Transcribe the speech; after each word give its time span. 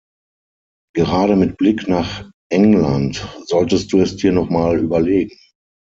Gerade 0.95 1.35
mit 1.35 1.57
Blick 1.57 1.87
nach 1.87 2.27
England 2.49 3.23
solltest 3.45 3.93
du 3.93 3.99
es 4.01 4.15
dir 4.15 4.31
noch 4.31 4.49
mal 4.49 4.79
überlegen. 4.79 5.37